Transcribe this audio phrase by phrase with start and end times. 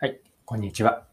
[0.00, 1.08] はい、こんにちは。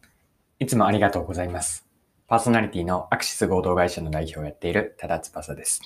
[0.60, 1.88] いつもありがとうございます。
[2.28, 5.80] パーソナリティのアクシス合同会社の代表をやっている多田翼です。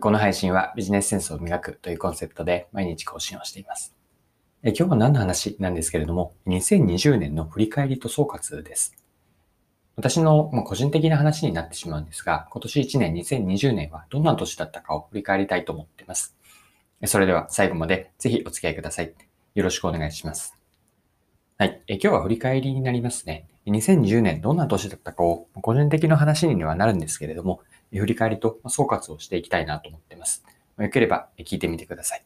[0.00, 3.94] この配信はビジネスセンスを磨くというコンセプトで毎日更新をしています。
[4.64, 8.96] え今日は何の話なんですけれども、2020年の振り返りと総括です。
[9.94, 16.36] 私の個人的な話になってしまうんですが、今年1年2020年はどんな年だったかを振り返りたいと思っています。
[17.04, 19.14] それでは最後までぜひお付き合いください。
[19.54, 20.55] よろしくお願いします。
[21.58, 21.80] はい。
[21.86, 23.48] え今日は振り返りになりますね。
[23.66, 27.62] 2020年どんな年だったかを個人的な話にはなるんですけれども、
[27.94, 30.44] 振り返りと総括をしていきたいなと思っています。
[30.78, 32.24] よければ聞いてみてください。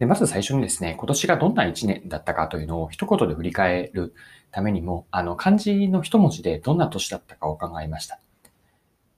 [0.00, 4.12] でまず最初にですね、今年がどんな1年だったかというのを一言で振り返る
[4.50, 8.18] ためにも、あの漢字の一文字でどんな年だったかを考えました。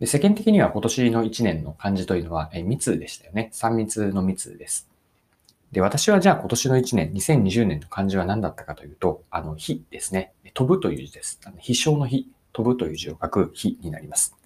[0.00, 3.48] で世間的には今年の1年の漢字というのは、え密でしたよね。
[3.54, 4.86] 3密の密です。
[5.72, 10.32] で、私はじゃあ今年の1年、2020年の漢字は何だったかというと、あの、火ですね。
[10.54, 11.40] 飛ぶという字です。
[11.44, 14.36] あの飛翔の火、飛ぶという字を書く火になります。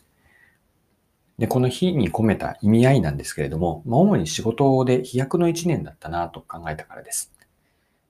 [1.39, 7.33] で、この火に込めた意味合いなんですけれども、まあ、主に仕事で飛躍の1年だったなと考えたからです。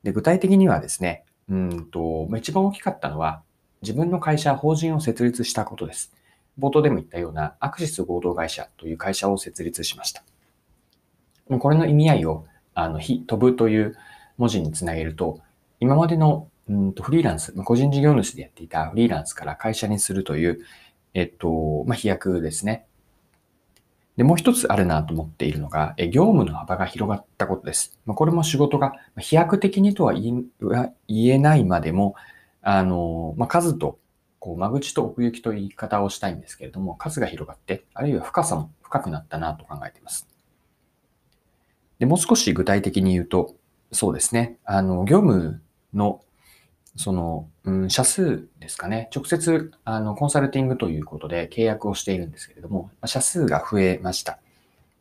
[0.03, 3.43] で、具体的にはですね、うんと、まあ、一番大きかったのは、
[3.83, 6.13] 自分の会社、法人を設立したことです。
[6.59, 10.25] 冒頭でも言ったようなアクシス合同会社という会社を設立しました。
[11.59, 13.97] これの意味合いを、あの、飛ぶという
[14.39, 15.41] 文字につなげると、
[15.81, 20.61] 今までのうんとフリーランス、個人事業主でやっていたフリーランスから会社にするという、
[21.15, 22.87] えっと、まあ、飛躍ですね。
[24.17, 27.99] で、もう一つあるなと思っているのが、え業務の幅が広がったことです。
[28.07, 30.47] まあ、これも仕事が飛躍的にとは言
[31.09, 32.15] えないまでも、
[32.63, 33.99] あの、まあ、数と、
[34.39, 40.30] こう、間口と奥行きという言い方をしたいんですけれども、数が広がって、あるいは深さも深くなったなと考えています。
[42.01, 43.55] で、もう少し具体的に言うと、
[43.93, 45.63] そうですね、あの、業務
[45.95, 46.23] の、
[46.97, 54.39] その、うん、社数ですかね、直接、あの、コンサルティングということで契約をしているんですけれども、社数が増えました。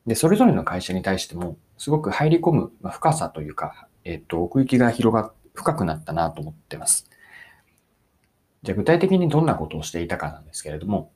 [0.06, 7.10] で、それぞれの会社に対しても、すごく入り込む深さというか、えっと、奥行きが広が、深くなったなと思ってます。
[8.64, 11.12] じゃあ具体的にどんなことをしていたかなんですけれども、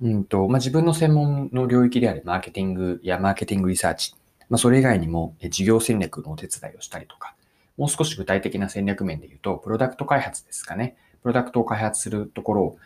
[0.00, 4.14] うんと、まあ、自分の専門の領域であるマーケティングやマーケティングリサーチ、
[4.48, 7.34] まあ、それ以外にも事業戦略のお手伝いをしたりとか、
[7.76, 10.96] もう少し具体的な戦略面で言うと、プロダクト開発ですかね。
[11.22, 12.78] プロダクトを開発するところを、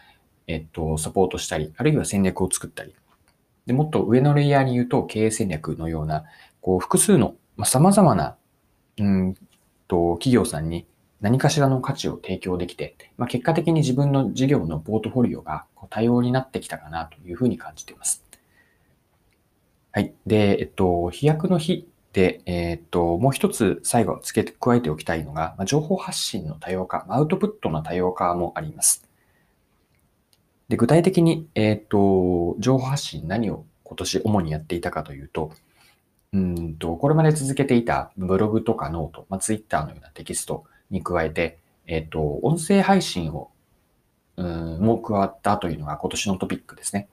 [0.47, 2.95] えっと、サポートしたり、あるいは戦略を作ったり。
[3.67, 6.25] で、もっと上のレイヤーに言うと、経営戦略のような、
[6.61, 8.37] こう、複数の、まあ、様々な、
[8.99, 9.35] うん
[9.89, 10.87] と、企業さんに
[11.23, 18.25] 何かしらの価値を提供できて、まあ、結果的に自分の事業のポートフォリオがこう多様になってきたかなというふうに感じています。
[19.95, 20.15] はい。
[20.27, 29.07] で、えっと、飛躍の飛で、えっと、もう一つ最後付け加えておきたいのが、ま、情報発信の多様化、アウトプットの多様化もあります。
[30.71, 35.53] で、具体的に、えっと、情報発信何を今年主にやっていたかというと、
[36.33, 43.51] うんと、これまで続けていたブログとか note、まあ、ツイッターのようなテキストに加えて、えっと、音声配信を、
[44.39, 47.09] うん、も加わったというのが今年のトピックですね。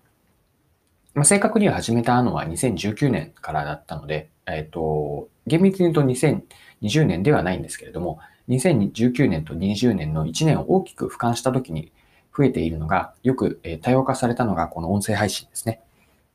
[1.13, 11.91] まあ、正確には始めたのは2019年からだったので、えっ、と、厳密に言うと2020年ではないんですけれども、2019年と20年の1年を大きく俯瞰したときに
[12.35, 15.81] 増えているのが、よく多様化されたのがこの音声配信ですね。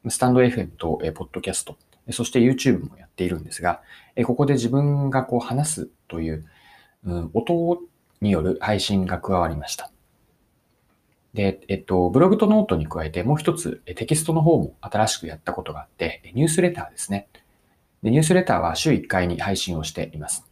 [0.09, 1.77] スタンド FM とポッドキャスト、
[2.11, 3.81] そして YouTube もやっているんですが、
[4.27, 6.45] ここで自分がこう話すという、
[7.05, 7.81] うん、音
[8.21, 9.91] による配信が加わりました。
[11.35, 17.29] で、えっと、ブログとノートに加えてもう一つテキストの方も新しくやったことがあって、ニュースレターですね。
[18.03, 20.47] でニュースレターは週1回に配信をしています。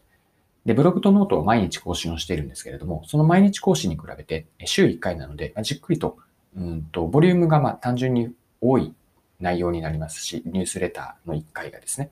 [0.67, 6.19] で、ブログとノートを毎日更新をしているんですけれども、その毎日更新に比べて週1回なので、じっくりと、
[6.57, 8.95] うんと、ボリュームがま単純に多い
[9.41, 12.11] 内容になりますし、ニュースレターの1回がですね。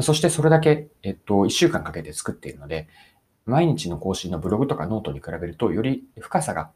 [0.00, 2.88] そしてそれだけ、えっと、1週間かけて作っているので、
[3.46, 6.70] 毎日の更新のブログとかノートに比べると、より深さが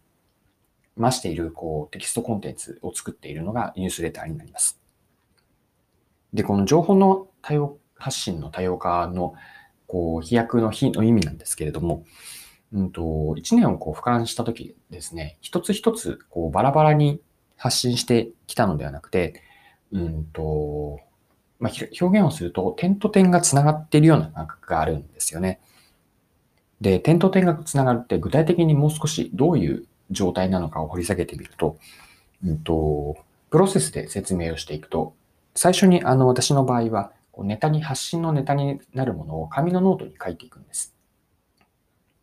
[0.98, 4.80] 増しているこうテキストコンテンツを作っているのがニュースレターになります。
[6.32, 9.34] で、この情報の多様発信の多様化の
[9.86, 12.04] こう飛躍の飛の意味なんですけれども、
[12.72, 17.20] うんと、1年をこう俯瞰したときですね、一つ一つこうバラバラに
[17.56, 19.42] 発信してきたのではなくて、
[19.92, 21.00] うんと、
[21.58, 25.60] まあ、表現をすると点と点がつながっているような感覚があるんですよね。
[26.80, 31.78] で、点と点がつながるって具体的にもう少しどういう状態なのかを掘り下げてみると、
[32.44, 33.16] うんと、
[33.50, 35.14] プロセスで説明をしていくと、
[35.54, 40.94] 最初にあの私の場合は、ネタに、発信のネタになるものを紙のノートに書いていくんです。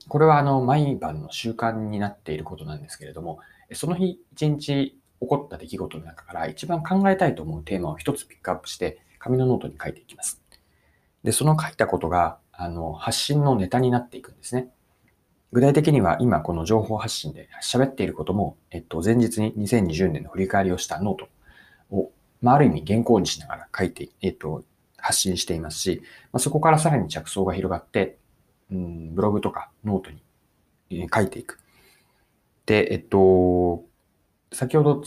[0.07, 3.39] これはあの毎晩の習慣になっていることなんですけれども、
[3.73, 10.41] その日一日起こった出来事の中から一番考えたいと思うテーマを一つピックアップして紙のノートに書いていきます。
[11.23, 14.69] で、その書いたことがあの発信のネタになっていくんですね。
[15.51, 21.29] 具体的には今この情報発信で喋っていることも、えっと、前日に2020年の振り返りをしたノート
[21.91, 22.11] を、
[22.41, 24.63] まあ、ある意味原稿にしながら書いて、えっと、
[24.97, 26.01] 発信していますし、
[26.33, 28.17] まあ、そこからさらに着想が広がって、
[28.71, 31.59] うん、ブログとかノートに書いていく。
[32.65, 33.83] で、えっと、
[34.51, 35.03] 先ほど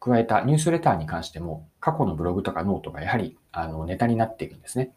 [0.00, 4.92] 加えたニュースレターに関しても、過去のブログとかノートがやはりあのネタになっているんですね。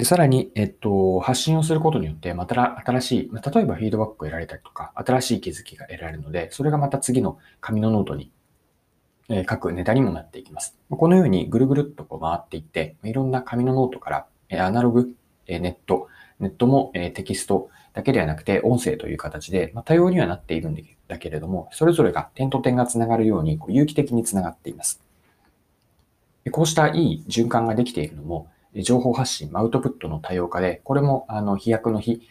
[0.00, 8.32] で、さらに、えっと、発信をすることによって、また新しい、例えばフィードバックを得られたりとか、新しい気づきが得られるので、それがまた次の紙のノートに、
[9.28, 10.78] え書くネタにもなっていきます。
[10.88, 15.12] このようにぐるぐるっとこう回っていって、いろんな紙のノートから、えアナログ、
[15.46, 16.08] えネット、
[16.38, 20.76] ネットも、えテキストだけではなくて音声という形で、ま多様にはなっているん
[21.08, 25.02] だけれども、それぞれが点と点がつながるようにこう有機的につながっています。
[26.52, 32.22] こうしたいい循環ができているのも、情報発信、アウトプットの多様化で、これもあの飛躍の日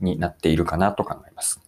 [0.00, 1.60] になっているかなと考えます。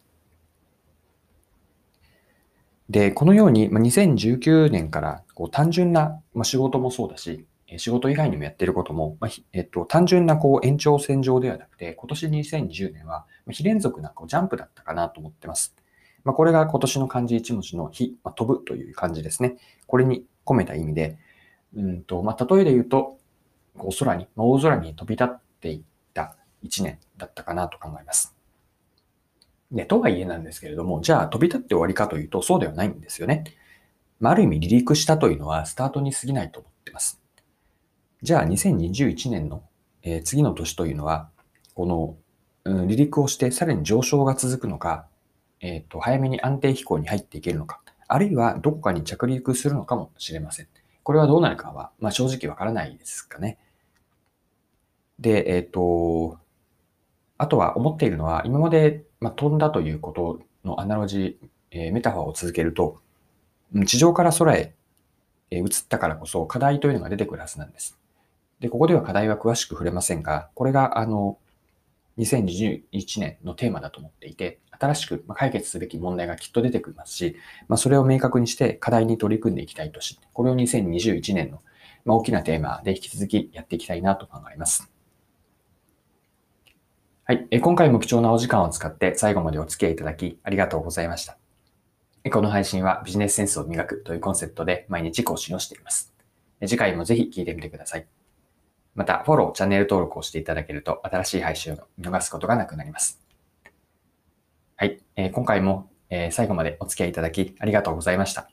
[2.91, 7.47] で、このように2019年からこう単純な、まあ、仕事もそうだし、
[7.77, 15.75] 仕事以外にもやっていることも、まあえっと、単純なこう延長線上ではなくて、今年2020年は非連続なこうジャンプだったかなと思ってます。
[16.25, 19.57] まあ、これが今年の漢字一文字の非、まあ、飛ぶという漢字ですね。
[19.87, 21.19] これに込めた意味で、
[21.77, 23.19] うんとまあ、例えで言うと、
[23.79, 25.81] こう空に、大空に飛び立っていっ
[26.13, 28.35] た一年だったかなと考えます。
[29.73, 33.45] で、とはいえなんですけれども、じゃあ飛び立って終わりかというとそうではないんですよね。
[34.21, 37.21] まあ、ある意味離陸したというのはスタートに過ぎないと思ってます。
[38.23, 39.63] じゃあ2021年の、
[40.03, 41.31] えー、次の年というのは、
[41.75, 42.17] この、
[42.65, 45.07] うん、離陸をしてさらに上昇が続くのか、
[45.61, 50.69] えっ、ー、と、早めに安定飛行に入っていけるのか、あるいはどこかに着陸するのかもしれません。
[51.03, 53.59] これはどうなるかは、まあ、正直わからないですかね。
[55.19, 56.39] で、えっ、ー、と、
[57.39, 63.01] あとは思っているのは、今まで、まあ、飛んだということのアナロジー、えー、メタファーを続けると、
[63.87, 64.75] 地上から空へ、
[65.51, 67.99] えー、移ったからこそ課題というのが出てくるはずなんです。
[68.61, 71.39] で、ここでは課題は詳しく触れませんが、これが、あの、
[72.19, 77.37] 2021年のテーマだと思っていて、新しく解決すべき問題がきっと出てくりますし、
[77.69, 81.61] まあ、それを明確にして課題に取り組んでいきたいとし、これを2021年の
[82.17, 84.98] 大きなテーマで引き続きやっていきたいなと考えます。
[87.31, 87.61] はい。
[87.61, 91.37] 今回も貴重なお時間を使って最後までお付き合いいただきありがとうございました。
[92.33, 96.15] この配信はビジネスセンスを磨くというコンセプトで毎日更新をしています。
[96.63, 98.07] 次回もぜひ聞いてみてください。
[98.95, 103.21] また、フォロー、チャンネル登録をしていただけると新しい配信を見逃すことがなくなります。
[104.77, 104.99] はい。
[105.31, 105.91] 今回も
[106.31, 108.49] 最後までお付き合いいただきありがとうございました。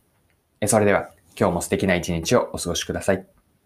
[0.68, 3.35] それでは、今日も素敵な一日をお過ごしください。